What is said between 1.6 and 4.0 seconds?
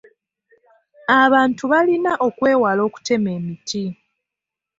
balina okwewala okutema emiti.